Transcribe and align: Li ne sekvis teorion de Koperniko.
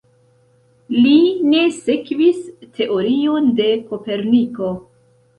Li 0.93 1.17
ne 1.49 1.59
sekvis 1.75 2.39
teorion 2.77 3.51
de 3.59 3.67
Koperniko. 3.91 4.71